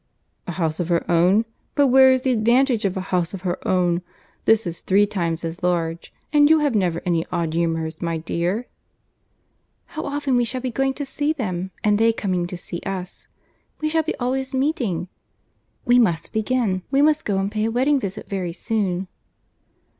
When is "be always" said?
14.01-14.55